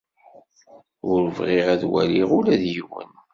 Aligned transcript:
Ur 1.11 1.21
bɣiɣ 1.37 1.65
ad 1.73 1.83
waliɣ 1.91 2.29
ula 2.37 2.55
d 2.61 2.63
yiwen. 2.73 3.11